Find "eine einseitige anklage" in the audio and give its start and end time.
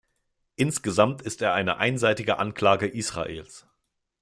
1.53-2.87